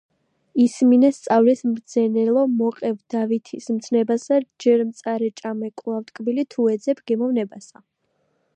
ისმინე 0.61 1.09
სწავლის 1.15 1.59
მძბნელო 1.73 2.45
მოყევ 2.53 2.95
დავითის 3.15 3.69
მცნებასა 3.75 4.39
ჯერ 4.65 4.81
მწარე 4.89 5.29
ჭამე 5.43 5.73
კვლავ 5.83 6.01
ტკბილი 6.09 6.47
თუ 6.55 6.67
ეძებ 6.77 7.05
გემოვნებასა 7.13 7.85